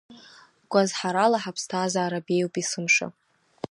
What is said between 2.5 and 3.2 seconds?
есымша.